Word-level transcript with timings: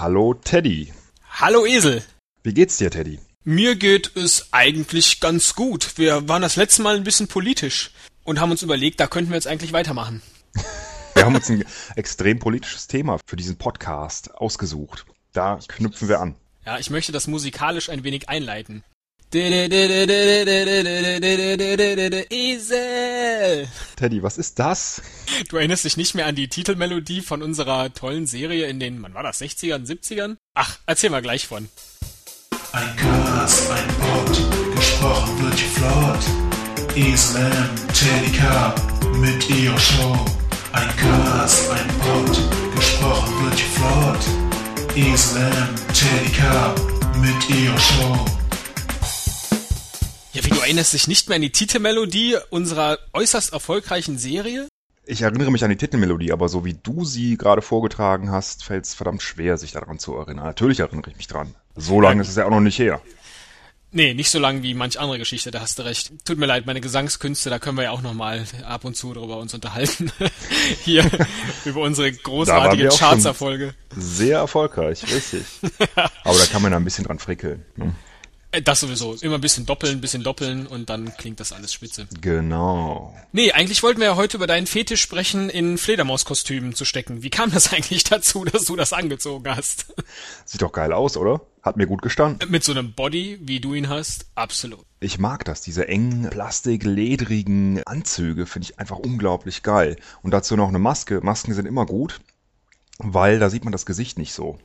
Hallo 0.00 0.32
Teddy. 0.32 0.94
Hallo 1.28 1.66
Esel. 1.66 2.02
Wie 2.42 2.54
geht's 2.54 2.78
dir, 2.78 2.90
Teddy? 2.90 3.18
Mir 3.44 3.76
geht 3.76 4.16
es 4.16 4.48
eigentlich 4.50 5.20
ganz 5.20 5.54
gut. 5.54 5.98
Wir 5.98 6.26
waren 6.26 6.40
das 6.40 6.56
letzte 6.56 6.80
Mal 6.80 6.96
ein 6.96 7.04
bisschen 7.04 7.28
politisch 7.28 7.90
und 8.24 8.40
haben 8.40 8.50
uns 8.50 8.62
überlegt, 8.62 8.98
da 8.98 9.06
könnten 9.06 9.28
wir 9.28 9.34
jetzt 9.34 9.46
eigentlich 9.46 9.74
weitermachen. 9.74 10.22
Wir 11.14 11.26
haben 11.26 11.34
uns 11.34 11.50
ein 11.50 11.66
extrem 11.96 12.38
politisches 12.38 12.86
Thema 12.86 13.18
für 13.26 13.36
diesen 13.36 13.58
Podcast 13.58 14.34
ausgesucht. 14.34 15.04
Da 15.34 15.58
knüpfen 15.68 16.08
wir 16.08 16.20
an. 16.20 16.34
Ja, 16.64 16.78
ich 16.78 16.88
möchte 16.88 17.12
das 17.12 17.26
musikalisch 17.26 17.90
ein 17.90 18.02
wenig 18.02 18.30
einleiten. 18.30 18.84
Esel! 22.30 23.68
Teddy, 23.94 24.24
was 24.24 24.38
ist 24.38 24.58
das? 24.58 25.02
Du 25.48 25.56
erinnerst 25.56 25.84
dich 25.84 25.96
nicht 25.96 26.16
mehr 26.16 26.26
an 26.26 26.34
die 26.34 26.48
Titelmelodie 26.48 27.20
von 27.20 27.40
unserer 27.40 27.92
tollen 27.92 28.26
Serie 28.26 28.66
in 28.66 28.80
den, 28.80 29.00
wann 29.02 29.14
war 29.14 29.22
das, 29.22 29.40
60ern, 29.40 29.86
70ern? 29.86 30.36
Ach, 30.54 30.78
erzähl 30.86 31.10
mal 31.10 31.22
gleich 31.22 31.46
von. 31.46 31.68
Ein 32.72 32.96
Cast, 32.96 33.70
ein 33.70 33.86
Pod, 34.00 34.36
gesprochen 34.74 35.44
wird 35.44 35.56
geflott. 35.56 36.24
Esel 36.96 37.52
Teddy 37.94 38.32
K, 38.36 38.74
mit 39.14 39.48
ihrer 39.48 39.78
Show. 39.78 40.26
Ein 40.72 40.88
Cast, 40.96 41.70
ein 41.70 41.86
Pod, 42.00 42.36
gesprochen 42.74 43.44
wird 43.44 43.56
geflott. 43.56 44.24
Esel 44.96 45.52
Teddy 45.94 46.32
K, 46.32 46.74
mit 47.20 47.48
ihrer 47.48 47.78
Show. 47.78 48.39
Ja, 50.32 50.44
wie 50.44 50.50
du 50.50 50.60
erinnerst 50.60 50.92
dich 50.92 51.08
nicht 51.08 51.28
mehr 51.28 51.36
an 51.36 51.42
die 51.42 51.50
Titelmelodie 51.50 52.36
unserer 52.50 52.98
äußerst 53.12 53.52
erfolgreichen 53.52 54.16
Serie? 54.16 54.68
Ich 55.04 55.22
erinnere 55.22 55.50
mich 55.50 55.64
an 55.64 55.70
die 55.70 55.76
Titelmelodie, 55.76 56.30
aber 56.30 56.48
so 56.48 56.64
wie 56.64 56.74
du 56.74 57.04
sie 57.04 57.36
gerade 57.36 57.62
vorgetragen 57.62 58.30
hast, 58.30 58.62
fällt 58.62 58.84
es 58.84 58.94
verdammt 58.94 59.22
schwer, 59.22 59.56
sich 59.56 59.72
daran 59.72 59.98
zu 59.98 60.14
erinnern. 60.14 60.44
Natürlich 60.44 60.78
erinnere 60.78 61.10
ich 61.10 61.16
mich 61.16 61.26
dran. 61.26 61.54
So 61.74 62.00
lange 62.00 62.22
ist 62.22 62.28
es 62.28 62.36
ja 62.36 62.46
auch 62.46 62.50
noch 62.50 62.60
nicht 62.60 62.78
her. 62.78 63.00
Nee, 63.92 64.14
nicht 64.14 64.30
so 64.30 64.38
lang 64.38 64.62
wie 64.62 64.74
manch 64.74 65.00
andere 65.00 65.18
Geschichte, 65.18 65.50
da 65.50 65.60
hast 65.60 65.80
du 65.80 65.82
recht. 65.82 66.12
Tut 66.24 66.38
mir 66.38 66.46
leid, 66.46 66.64
meine 66.64 66.80
Gesangskünste, 66.80 67.50
da 67.50 67.58
können 67.58 67.76
wir 67.76 67.84
ja 67.84 67.90
auch 67.90 68.02
nochmal 68.02 68.44
ab 68.64 68.84
und 68.84 68.96
zu 68.96 69.12
drüber 69.12 69.38
uns 69.38 69.52
unterhalten. 69.52 70.12
Hier 70.84 71.10
über 71.64 71.80
unsere 71.80 72.12
großartige 72.12 72.90
Chartserfolge. 72.90 73.74
Sehr 73.96 74.38
erfolgreich, 74.38 75.02
richtig. 75.12 75.44
aber 75.96 76.38
da 76.38 76.46
kann 76.52 76.62
man 76.62 76.70
ja 76.70 76.78
ein 76.78 76.84
bisschen 76.84 77.04
dran 77.04 77.18
frickeln. 77.18 77.66
Ne? 77.74 77.92
Äh, 78.52 78.62
Das 78.62 78.80
sowieso. 78.80 79.14
Immer 79.20 79.36
ein 79.36 79.40
bisschen 79.40 79.66
doppeln, 79.66 79.98
ein 79.98 80.00
bisschen 80.00 80.22
doppeln 80.22 80.66
und 80.66 80.90
dann 80.90 81.16
klingt 81.16 81.40
das 81.40 81.52
alles 81.52 81.72
spitze. 81.72 82.06
Genau. 82.20 83.14
Nee, 83.32 83.52
eigentlich 83.52 83.82
wollten 83.82 84.00
wir 84.00 84.08
ja 84.08 84.16
heute 84.16 84.36
über 84.36 84.46
deinen 84.46 84.66
Fetisch 84.66 85.00
sprechen, 85.00 85.48
in 85.50 85.78
Fledermauskostümen 85.78 86.74
zu 86.74 86.84
stecken. 86.84 87.22
Wie 87.22 87.30
kam 87.30 87.50
das 87.50 87.72
eigentlich 87.72 88.04
dazu, 88.04 88.44
dass 88.44 88.64
du 88.64 88.76
das 88.76 88.92
angezogen 88.92 89.54
hast? 89.54 89.86
Sieht 90.44 90.62
doch 90.62 90.72
geil 90.72 90.92
aus, 90.92 91.16
oder? 91.16 91.40
Hat 91.62 91.76
mir 91.76 91.86
gut 91.86 92.02
gestanden. 92.02 92.50
Mit 92.50 92.64
so 92.64 92.72
einem 92.72 92.92
Body, 92.94 93.38
wie 93.42 93.60
du 93.60 93.74
ihn 93.74 93.88
hast, 93.88 94.26
absolut. 94.34 94.80
Ich 94.98 95.18
mag 95.18 95.44
das, 95.44 95.60
diese 95.60 95.88
engen, 95.88 96.28
plastikledrigen 96.30 97.82
Anzüge 97.84 98.46
finde 98.46 98.68
ich 98.70 98.78
einfach 98.78 98.98
unglaublich 98.98 99.62
geil. 99.62 99.96
Und 100.22 100.32
dazu 100.32 100.56
noch 100.56 100.68
eine 100.68 100.78
Maske. 100.78 101.20
Masken 101.22 101.52
sind 101.54 101.66
immer 101.66 101.86
gut, 101.86 102.20
weil 102.98 103.38
da 103.38 103.50
sieht 103.50 103.64
man 103.64 103.72
das 103.72 103.86
Gesicht 103.86 104.18
nicht 104.18 104.32
so. 104.32 104.58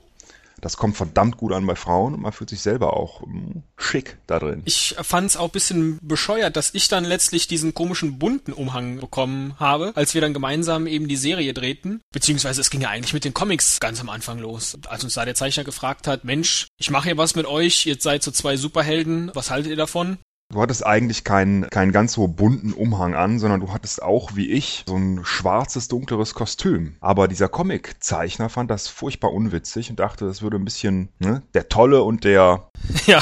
Das 0.65 0.77
kommt 0.77 0.97
verdammt 0.97 1.37
gut 1.37 1.53
an 1.53 1.67
bei 1.67 1.75
Frauen 1.75 2.15
und 2.15 2.21
man 2.21 2.31
fühlt 2.31 2.49
sich 2.49 2.61
selber 2.61 2.97
auch 2.97 3.21
mm, 3.21 3.59
schick 3.77 4.17
da 4.25 4.39
drin. 4.39 4.63
Ich 4.65 4.95
fand's 4.99 5.37
auch 5.37 5.49
bisschen 5.49 5.99
bescheuert, 6.01 6.55
dass 6.55 6.73
ich 6.73 6.87
dann 6.87 7.03
letztlich 7.03 7.47
diesen 7.47 7.75
komischen 7.75 8.17
bunten 8.17 8.51
Umhang 8.51 8.99
bekommen 8.99 9.53
habe, 9.59 9.91
als 9.93 10.15
wir 10.15 10.21
dann 10.21 10.33
gemeinsam 10.33 10.87
eben 10.87 11.07
die 11.07 11.17
Serie 11.17 11.53
drehten. 11.53 12.01
Beziehungsweise 12.11 12.61
es 12.61 12.71
ging 12.71 12.81
ja 12.81 12.89
eigentlich 12.89 13.13
mit 13.13 13.25
den 13.25 13.35
Comics 13.35 13.79
ganz 13.79 14.01
am 14.01 14.09
Anfang 14.09 14.39
los. 14.39 14.75
Als 14.87 15.03
uns 15.03 15.13
da 15.13 15.23
der 15.23 15.35
Zeichner 15.35 15.65
gefragt 15.65 16.07
hat, 16.07 16.23
Mensch, 16.23 16.65
ich 16.79 16.89
mache 16.89 17.09
hier 17.09 17.17
was 17.19 17.35
mit 17.35 17.45
euch, 17.45 17.85
ihr 17.85 17.97
seid 17.99 18.23
so 18.23 18.31
zwei 18.31 18.57
Superhelden, 18.57 19.29
was 19.35 19.51
haltet 19.51 19.69
ihr 19.69 19.77
davon? 19.77 20.17
Du 20.53 20.61
hattest 20.61 20.85
eigentlich 20.85 21.23
keinen, 21.23 21.69
keinen 21.69 21.91
ganz 21.91 22.13
so 22.13 22.27
bunten 22.27 22.71
Umhang 22.71 23.15
an, 23.15 23.39
sondern 23.39 23.61
du 23.61 23.73
hattest 23.73 24.01
auch, 24.01 24.35
wie 24.35 24.51
ich, 24.51 24.83
so 24.87 24.95
ein 24.95 25.21
schwarzes, 25.25 25.87
dunkleres 25.87 26.35
Kostüm. 26.35 26.95
Aber 27.01 27.27
dieser 27.27 27.49
Comiczeichner 27.49 28.49
fand 28.49 28.69
das 28.69 28.87
furchtbar 28.87 29.33
unwitzig 29.33 29.89
und 29.89 29.99
dachte, 29.99 30.25
das 30.25 30.43
würde 30.43 30.57
ein 30.57 30.65
bisschen, 30.65 31.09
ne, 31.19 31.41
der 31.55 31.67
Tolle 31.67 32.03
und 32.03 32.23
der, 32.23 32.69
Ja, 33.07 33.21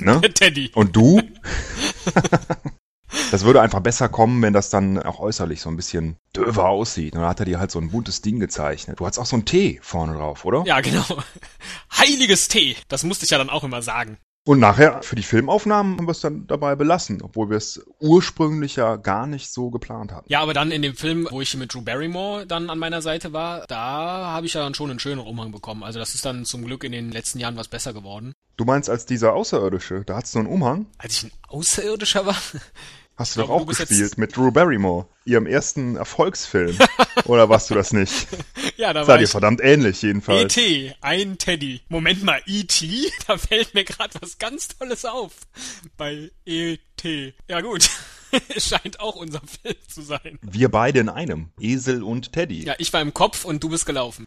ne? 0.00 0.20
der 0.20 0.34
Teddy. 0.34 0.72
Und 0.74 0.96
du? 0.96 1.22
Das 3.30 3.44
würde 3.44 3.60
einfach 3.60 3.80
besser 3.80 4.08
kommen, 4.08 4.42
wenn 4.42 4.52
das 4.52 4.70
dann 4.70 5.00
auch 5.00 5.20
äußerlich 5.20 5.60
so 5.60 5.68
ein 5.68 5.76
bisschen 5.76 6.16
döver 6.36 6.68
aussieht. 6.68 7.14
Und 7.14 7.20
dann 7.20 7.28
hat 7.28 7.38
er 7.38 7.46
dir 7.46 7.60
halt 7.60 7.70
so 7.70 7.78
ein 7.78 7.90
buntes 7.90 8.22
Ding 8.22 8.40
gezeichnet. 8.40 8.98
Du 8.98 9.06
hattest 9.06 9.20
auch 9.20 9.26
so 9.26 9.36
ein 9.36 9.44
T 9.44 9.78
vorne 9.82 10.14
drauf, 10.14 10.44
oder? 10.44 10.64
Ja, 10.66 10.80
genau. 10.80 11.04
Heiliges 11.96 12.48
Tee. 12.48 12.76
Das 12.88 13.04
musste 13.04 13.24
ich 13.24 13.30
ja 13.30 13.38
dann 13.38 13.50
auch 13.50 13.62
immer 13.62 13.82
sagen. 13.82 14.18
Und 14.46 14.60
nachher 14.60 15.02
für 15.02 15.16
die 15.16 15.22
Filmaufnahmen 15.22 15.96
haben 15.96 16.06
wir 16.06 16.12
es 16.12 16.20
dann 16.20 16.46
dabei 16.46 16.74
belassen, 16.74 17.22
obwohl 17.22 17.48
wir 17.48 17.56
es 17.56 17.82
ursprünglich 17.98 18.76
ja 18.76 18.96
gar 18.96 19.26
nicht 19.26 19.50
so 19.50 19.70
geplant 19.70 20.12
hatten. 20.12 20.30
Ja, 20.30 20.40
aber 20.40 20.52
dann 20.52 20.70
in 20.70 20.82
dem 20.82 20.94
Film, 20.94 21.26
wo 21.30 21.40
ich 21.40 21.56
mit 21.56 21.72
Drew 21.72 21.80
Barrymore 21.80 22.46
dann 22.46 22.68
an 22.68 22.78
meiner 22.78 23.00
Seite 23.00 23.32
war, 23.32 23.64
da 23.68 23.76
habe 23.78 24.44
ich 24.44 24.52
ja 24.52 24.62
dann 24.62 24.74
schon 24.74 24.90
einen 24.90 24.98
schönen 24.98 25.20
Umhang 25.20 25.50
bekommen. 25.50 25.82
Also 25.82 25.98
das 25.98 26.14
ist 26.14 26.26
dann 26.26 26.44
zum 26.44 26.66
Glück 26.66 26.84
in 26.84 26.92
den 26.92 27.10
letzten 27.10 27.38
Jahren 27.38 27.56
was 27.56 27.68
besser 27.68 27.94
geworden. 27.94 28.34
Du 28.58 28.66
meinst 28.66 28.90
als 28.90 29.06
dieser 29.06 29.32
Außerirdische, 29.32 30.02
da 30.04 30.16
hattest 30.16 30.34
du 30.34 30.40
einen 30.40 30.48
Umhang? 30.48 30.86
Als 30.98 31.14
ich 31.14 31.24
ein 31.24 31.32
Außerirdischer 31.48 32.26
war? 32.26 32.36
Hast 33.16 33.36
du 33.36 33.42
doch 33.42 33.50
auch 33.50 33.66
gespielt 33.66 33.90
jetzt- 33.90 34.18
mit 34.18 34.36
Drew 34.36 34.50
Barrymore, 34.50 35.06
ihrem 35.24 35.46
ersten 35.46 35.94
Erfolgsfilm. 35.96 36.76
Oder 37.26 37.48
warst 37.48 37.70
du 37.70 37.74
das 37.74 37.92
nicht? 37.92 38.26
ja, 38.76 38.92
da 38.92 39.02
Sah 39.04 39.08
war 39.12 39.18
dir 39.18 39.24
ich 39.24 39.30
verdammt 39.30 39.60
ähnlich 39.62 40.02
jedenfalls. 40.02 40.56
E.T., 40.56 40.94
ein 41.00 41.38
Teddy. 41.38 41.80
Moment 41.88 42.24
mal, 42.24 42.40
E.T.? 42.46 43.10
Da 43.26 43.38
fällt 43.38 43.72
mir 43.74 43.84
gerade 43.84 44.14
was 44.20 44.38
ganz 44.38 44.68
Tolles 44.68 45.04
auf. 45.04 45.32
Bei 45.96 46.30
E.T. 46.44 47.34
Ja 47.48 47.60
gut, 47.60 47.88
es 48.56 48.68
scheint 48.68 48.98
auch 48.98 49.14
unser 49.16 49.40
Film 49.62 49.76
zu 49.88 50.02
sein. 50.02 50.38
Wir 50.42 50.68
beide 50.70 50.98
in 51.00 51.08
einem. 51.08 51.50
Esel 51.60 52.02
und 52.02 52.32
Teddy. 52.32 52.64
Ja, 52.64 52.74
ich 52.78 52.92
war 52.92 53.00
im 53.00 53.14
Kopf 53.14 53.44
und 53.44 53.62
du 53.62 53.68
bist 53.68 53.86
gelaufen. 53.86 54.26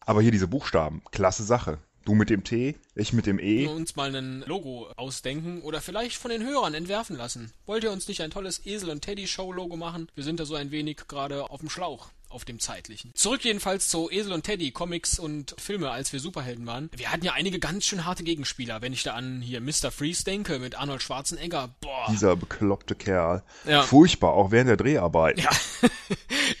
Aber 0.00 0.22
hier 0.22 0.32
diese 0.32 0.48
Buchstaben, 0.48 1.02
klasse 1.10 1.44
Sache. 1.44 1.78
Du 2.06 2.14
mit 2.14 2.30
dem 2.30 2.44
T, 2.44 2.76
ich 2.94 3.12
mit 3.12 3.26
dem 3.26 3.40
E. 3.40 3.62
Wir 3.62 3.72
uns 3.72 3.96
mal 3.96 4.14
ein 4.14 4.44
Logo 4.46 4.86
ausdenken 4.94 5.60
oder 5.62 5.80
vielleicht 5.80 6.16
von 6.16 6.30
den 6.30 6.46
Hörern 6.46 6.72
entwerfen 6.72 7.16
lassen. 7.16 7.50
Wollt 7.66 7.82
ihr 7.82 7.90
uns 7.90 8.06
nicht 8.06 8.20
ein 8.20 8.30
tolles 8.30 8.64
Esel- 8.64 8.90
und 8.90 9.00
Teddy-Show-Logo 9.00 9.76
machen? 9.76 10.08
Wir 10.14 10.22
sind 10.22 10.38
da 10.38 10.44
so 10.44 10.54
ein 10.54 10.70
wenig 10.70 11.08
gerade 11.08 11.50
auf 11.50 11.58
dem 11.58 11.68
Schlauch. 11.68 12.10
Auf 12.28 12.44
dem 12.44 12.60
zeitlichen. 12.60 13.12
Zurück 13.14 13.44
jedenfalls 13.44 13.88
zu 13.88 14.08
Esel 14.10 14.32
und 14.32 14.44
Teddy, 14.44 14.70
Comics 14.70 15.18
und 15.18 15.56
Filme, 15.58 15.90
als 15.90 16.12
wir 16.12 16.20
Superhelden 16.20 16.66
waren. 16.66 16.90
Wir 16.94 17.10
hatten 17.10 17.24
ja 17.24 17.32
einige 17.32 17.58
ganz 17.58 17.86
schön 17.86 18.04
harte 18.04 18.22
Gegenspieler. 18.22 18.82
Wenn 18.82 18.92
ich 18.92 19.02
da 19.02 19.14
an 19.14 19.40
hier 19.40 19.60
Mr. 19.60 19.90
Freeze 19.90 20.22
denke 20.24 20.60
mit 20.60 20.76
Arnold 20.76 21.02
Schwarzenegger. 21.02 21.74
Boah. 21.80 22.06
Dieser 22.10 22.36
bekloppte 22.36 22.94
Kerl. 22.94 23.42
Ja. 23.64 23.82
Furchtbar, 23.82 24.34
auch 24.34 24.52
während 24.52 24.68
der 24.68 24.76
Dreharbeit. 24.76 25.40
Ja. 25.40 25.50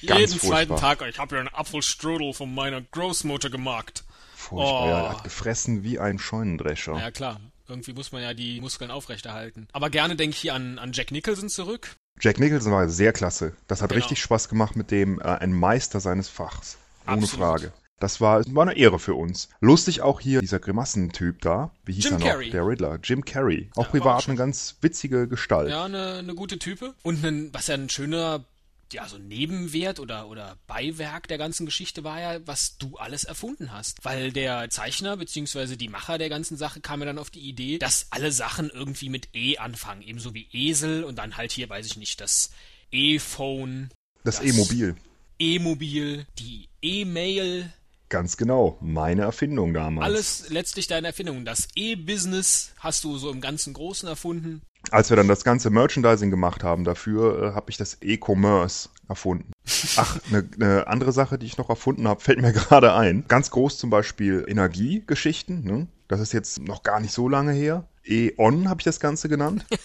Jeden 0.00 0.26
zweiten 0.28 0.76
furchtbar. 0.76 0.80
Tag. 0.80 1.08
Ich 1.08 1.18
habe 1.18 1.36
hier 1.36 1.40
einen 1.40 1.54
Apfelstrudel 1.54 2.32
von 2.32 2.52
meiner 2.52 2.80
Großmutter 2.80 3.50
gemacht. 3.50 4.04
Furchtbar, 4.48 4.82
Oh. 4.84 4.88
ja, 4.88 5.00
er 5.04 5.10
hat 5.10 5.24
gefressen 5.24 5.82
wie 5.82 5.98
ein 5.98 6.18
Scheunendrescher. 6.18 6.96
Ja 6.98 7.10
klar. 7.10 7.40
Irgendwie 7.68 7.92
muss 7.94 8.12
man 8.12 8.22
ja 8.22 8.32
die 8.32 8.60
Muskeln 8.60 8.90
aufrechterhalten. 8.92 9.66
Aber 9.72 9.90
gerne 9.90 10.14
denke 10.14 10.34
ich 10.34 10.40
hier 10.40 10.54
an, 10.54 10.78
an 10.78 10.92
Jack 10.92 11.10
Nicholson 11.10 11.48
zurück. 11.48 11.96
Jack 12.20 12.38
Nicholson 12.38 12.70
war 12.72 12.88
sehr 12.88 13.12
klasse. 13.12 13.54
Das 13.66 13.82
hat 13.82 13.90
Genau. 13.90 13.98
richtig 13.98 14.20
Spaß 14.22 14.48
gemacht 14.48 14.76
mit 14.76 14.90
dem, 14.92 15.20
äh, 15.20 15.24
ein 15.24 15.52
Meister 15.52 15.98
seines 16.00 16.28
Fachs. 16.28 16.78
Ohne 17.06 17.22
Absolut. 17.22 17.44
Frage. 17.44 17.72
Das 17.98 18.20
war, 18.20 18.44
war 18.54 18.62
eine 18.62 18.76
Ehre 18.76 18.98
für 18.98 19.14
uns. 19.14 19.48
Lustig 19.60 20.02
auch 20.02 20.20
hier 20.20 20.40
dieser 20.42 20.58
Grimassentyp 20.60 21.40
da. 21.40 21.70
Wie 21.84 21.94
hieß 21.94 22.04
Jim 22.04 22.12
er 22.14 22.18
noch? 22.18 22.26
Carrey. 22.26 22.50
Der 22.50 22.66
Riddler. 22.66 22.98
Jim 23.02 23.24
Carrey. 23.24 23.70
Auch 23.74 23.84
Ja, 23.84 23.90
privat 23.90 24.28
eine 24.28 24.36
ganz 24.36 24.76
witzige 24.82 25.26
Gestalt. 25.26 25.70
Ja, 25.70 25.86
eine, 25.86 26.18
eine 26.18 26.34
gute 26.34 26.58
Type. 26.58 26.94
Und 27.02 27.24
ein, 27.24 27.48
was 27.54 27.66
ja 27.68 27.74
ein 27.74 27.88
schöner, 27.88 28.44
ja, 28.92 29.08
so 29.08 29.18
Nebenwert 29.18 29.98
oder, 30.00 30.28
oder 30.28 30.56
Beiwerk 30.66 31.28
der 31.28 31.38
ganzen 31.38 31.66
Geschichte 31.66 32.04
war 32.04 32.20
ja, 32.20 32.46
was 32.46 32.78
du 32.78 32.96
alles 32.96 33.24
erfunden 33.24 33.72
hast. 33.72 34.04
Weil 34.04 34.32
der 34.32 34.70
Zeichner 34.70 35.16
beziehungsweise 35.16 35.76
die 35.76 35.88
Macher 35.88 36.18
der 36.18 36.28
ganzen 36.28 36.56
Sache 36.56 36.80
kam 36.80 37.00
ja 37.00 37.06
dann 37.06 37.18
auf 37.18 37.30
die 37.30 37.40
Idee, 37.48 37.78
dass 37.78 38.06
alle 38.10 38.30
Sachen 38.32 38.70
irgendwie 38.70 39.08
mit 39.08 39.28
E 39.34 39.58
anfangen. 39.58 40.02
Ebenso 40.02 40.34
wie 40.34 40.48
Esel 40.52 41.04
und 41.04 41.16
dann 41.16 41.36
halt 41.36 41.52
hier, 41.52 41.68
weiß 41.68 41.86
ich 41.86 41.96
nicht, 41.96 42.20
das 42.20 42.50
E-Phone, 42.92 43.90
Das 44.24 44.36
Das- 44.36 44.44
E-Mobil. 44.46 44.96
E-Mobil, 45.38 46.26
die 46.38 46.68
E-Mail, 46.82 47.70
Ganz 48.08 48.36
genau. 48.36 48.78
Meine 48.80 49.22
Erfindung 49.22 49.74
damals. 49.74 50.04
alles 50.04 50.48
letztlich 50.50 50.86
deine 50.86 51.08
Erfindung. 51.08 51.44
Das 51.44 51.66
E-Business 51.74 52.70
hast 52.78 53.02
du 53.02 53.18
so 53.18 53.30
im 53.32 53.40
ganzen 53.40 53.72
Großen 53.74 54.08
erfunden. 54.08 54.62
Als 54.90 55.10
wir 55.10 55.16
dann 55.16 55.28
das 55.28 55.44
ganze 55.44 55.70
Merchandising 55.70 56.30
gemacht 56.30 56.62
haben 56.62 56.84
dafür, 56.84 57.42
äh, 57.42 57.54
habe 57.54 57.70
ich 57.70 57.76
das 57.76 57.98
E-Commerce 58.02 58.88
erfunden. 59.08 59.52
Ach, 59.96 60.18
eine 60.28 60.48
ne 60.56 60.86
andere 60.86 61.12
Sache, 61.12 61.38
die 61.38 61.46
ich 61.46 61.58
noch 61.58 61.68
erfunden 61.68 62.06
habe, 62.08 62.20
fällt 62.22 62.40
mir 62.40 62.52
gerade 62.52 62.94
ein. 62.94 63.24
Ganz 63.28 63.50
groß 63.50 63.78
zum 63.78 63.90
Beispiel 63.90 64.44
Energiegeschichten. 64.46 65.64
Ne? 65.64 65.86
Das 66.08 66.20
ist 66.20 66.32
jetzt 66.32 66.60
noch 66.60 66.82
gar 66.82 67.00
nicht 67.00 67.12
so 67.12 67.28
lange 67.28 67.52
her. 67.52 67.88
E.ON 68.04 68.68
habe 68.68 68.80
ich 68.80 68.84
das 68.84 69.00
Ganze 69.00 69.28
genannt. 69.28 69.66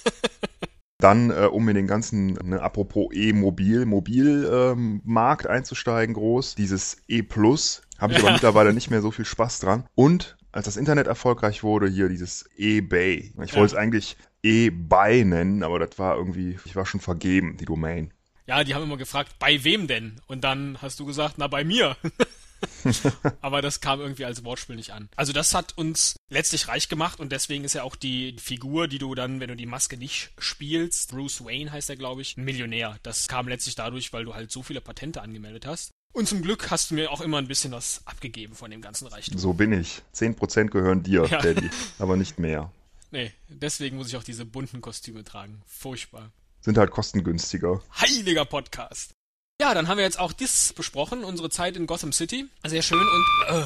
Dann, 1.00 1.32
äh, 1.32 1.48
um 1.52 1.68
in 1.68 1.74
den 1.74 1.88
ganzen, 1.88 2.34
ne, 2.34 2.62
apropos 2.62 3.08
E-Mobil, 3.12 3.88
Mobilmarkt 3.88 5.46
ähm, 5.46 5.52
einzusteigen, 5.52 6.14
groß, 6.14 6.54
dieses 6.54 6.98
E 7.08 7.24
Plus 7.24 7.82
Habe 7.98 8.14
ich 8.14 8.20
aber 8.20 8.32
mittlerweile 8.34 8.72
nicht 8.72 8.92
mehr 8.92 9.02
so 9.02 9.10
viel 9.10 9.26
Spaß 9.26 9.62
dran. 9.62 9.86
Und 9.96 10.38
als 10.52 10.66
das 10.66 10.78
Internet 10.78 11.08
erfolgreich 11.08 11.64
wurde, 11.64 11.88
hier 11.88 12.10
dieses 12.10 12.50
eBay. 12.58 13.34
Ich 13.44 13.52
Ja. 13.52 13.58
wollte 13.58 13.74
es 13.74 13.76
eigentlich 13.76 14.18
eBay 14.44 15.24
nennen, 15.26 15.64
aber 15.64 15.80
das 15.80 15.98
war 16.00 16.16
irgendwie, 16.18 16.58
ich 16.66 16.76
war 16.76 16.86
schon 16.86 17.00
vergeben, 17.00 17.58
die 17.58 17.66
Domain. 17.66 18.14
Ja, 18.48 18.64
die 18.64 18.74
haben 18.76 18.84
immer 18.84 18.98
gefragt, 18.98 19.36
bei 19.40 19.64
wem 19.64 19.88
denn? 19.88 20.20
Und 20.28 20.44
dann 20.44 20.82
hast 20.82 21.00
du 21.00 21.06
gesagt, 21.06 21.36
na 21.38 21.48
bei 21.48 21.64
mir. 21.64 21.96
Aber 23.42 23.62
das 23.62 23.82
kam 23.82 24.00
irgendwie 24.02 24.26
als 24.26 24.44
Wortspiel 24.44 24.76
nicht 24.76 24.92
an. 24.94 25.10
Also 25.16 25.34
das 25.34 25.54
hat 25.54 25.78
uns 25.78 26.16
letztlich 26.30 26.68
reich 26.68 26.90
gemacht 26.90 27.20
und 27.20 27.32
deswegen 27.32 27.64
ist 27.64 27.74
ja 27.74 27.84
auch 27.84 27.96
die 27.96 28.36
Figur, 28.40 28.88
die 28.88 28.98
du 29.00 29.16
dann, 29.16 29.40
wenn 29.40 29.48
du 29.48 29.56
die 29.56 29.66
Maske 29.66 29.98
nicht 29.98 30.32
spielst, 30.38 31.12
Bruce 31.12 31.44
Wayne 31.44 31.72
heißt 31.72 31.90
er, 31.90 31.96
glaube 31.96 32.22
ich, 32.22 32.38
ein 32.38 32.44
Millionär. 32.44 32.98
Das 33.04 33.28
kam 33.28 33.48
letztlich 33.48 33.76
dadurch, 33.76 34.14
weil 34.14 34.26
du 34.26 34.36
halt 34.36 34.52
so 34.52 34.62
viele 34.64 34.82
Patente 34.82 35.22
angemeldet 35.22 35.66
hast. 35.66 35.92
Und 36.14 36.28
zum 36.28 36.42
Glück 36.42 36.70
hast 36.72 36.92
du 36.92 36.96
mir 36.96 37.10
auch 37.12 37.22
immer 37.22 37.38
ein 37.38 37.48
bisschen 37.48 37.72
was 37.72 38.02
abgegeben 38.06 38.54
von 38.56 38.70
dem 38.70 38.82
ganzen 38.82 39.08
Reichtum. 39.08 39.38
So 39.38 39.54
bin 39.54 39.72
ich. 39.74 40.02
10% 40.14 40.66
gehören 40.70 41.04
dir, 41.04 41.26
Ja. 41.26 41.40
Teddy, 41.42 41.70
aber 42.00 42.18
nicht 42.18 42.38
mehr. 42.40 42.72
Nee, 43.12 43.32
deswegen 43.50 43.98
muss 43.98 44.08
ich 44.10 44.18
auch 44.18 44.24
diese 44.24 44.46
bunten 44.46 44.82
Kostüme 44.82 45.24
tragen. 45.24 45.62
Furchtbar. 45.66 46.32
Sind 46.62 46.78
halt 46.78 46.92
kostengünstiger. 46.92 47.82
heiliger 48.00 48.46
Podcast. 48.46 49.14
Ja, 49.62 49.74
dann 49.74 49.88
haben 49.88 49.98
wir 49.98 50.04
jetzt 50.06 50.20
auch 50.20 50.34
das 50.34 50.74
besprochen, 50.74 51.24
unsere 51.24 51.50
Zeit 51.50 51.76
in 51.78 51.88
Gotham 51.88 52.12
City. 52.14 52.46
Sehr 52.66 52.82
schön 52.82 53.00
und 53.08 53.26
äh, 53.48 53.64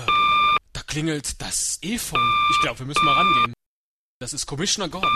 da 0.74 0.82
klingelt 0.82 1.42
das 1.42 1.78
E-Phone. 1.82 2.34
Ich 2.52 2.62
glaube, 2.62 2.80
wir 2.80 2.86
müssen 2.86 3.06
mal 3.06 3.14
rangehen. 3.14 3.54
Das 4.20 4.34
ist 4.34 4.46
Commissioner 4.46 4.90
Gordon. 4.90 5.12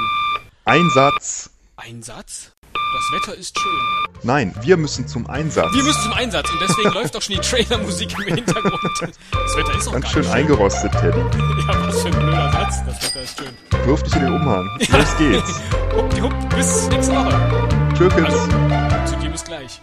Einsatz. 0.66 1.50
Ein 1.76 2.02
Satz? 2.04 2.52
Das 2.92 3.12
Wetter 3.12 3.38
ist 3.38 3.60
schön. 3.60 3.80
Nein, 4.24 4.56
wir 4.62 4.76
müssen 4.76 5.08
zum 5.08 5.28
Einsatz. 5.30 5.72
Wir 5.74 5.84
müssen 5.84 6.02
zum 6.02 6.14
Einsatz 6.14 6.50
und 6.50 6.60
deswegen 6.60 6.90
läuft 6.92 7.16
auch 7.16 7.22
schon 7.22 7.36
die 7.36 7.42
Trailermusik 7.42 8.14
im 8.26 8.36
Hintergrund. 8.36 8.80
Das 9.02 9.58
Wetter 9.58 9.78
ist 9.78 9.88
auch 9.88 9.94
Ganz 9.94 10.10
schön 10.10 10.22
nicht 10.22 10.32
eingerostet, 10.32 10.92
Teddy. 10.94 11.20
Ja, 11.20 11.88
was 11.88 12.02
für 12.02 12.08
ein 12.08 12.20
blöder 12.20 12.52
Satz. 12.52 12.84
Das 12.86 13.04
Wetter 13.04 13.22
ist 13.22 13.38
schön. 13.38 13.86
Wirf 13.86 14.04
dich 14.04 14.16
in 14.16 14.22
den 14.22 14.34
Umhang. 14.34 14.70
Los 14.80 15.18
geht's. 15.18 15.62
Huppdiwupp, 15.96 16.50
bis 16.56 16.90
nächste 16.90 17.16
Woche. 17.16 17.70
Tschüss. 17.96 18.14
Also, 18.14 18.48
zu 19.06 19.20
dir 19.22 19.30
bis 19.30 19.44
gleich. 19.44 19.80